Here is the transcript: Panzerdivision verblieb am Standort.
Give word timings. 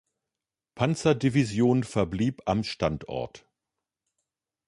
Panzerdivision 0.73 1.83
verblieb 1.83 2.41
am 2.47 2.63
Standort. 2.63 3.47